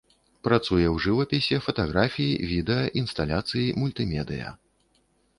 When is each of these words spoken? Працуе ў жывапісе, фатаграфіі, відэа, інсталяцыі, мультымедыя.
Працуе 0.45 0.85
ў 0.91 0.93
жывапісе, 1.03 1.59
фатаграфіі, 1.65 2.39
відэа, 2.51 2.87
інсталяцыі, 3.01 3.67
мультымедыя. 3.83 4.49